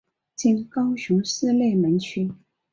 [0.35, 2.33] 今高雄市内门区。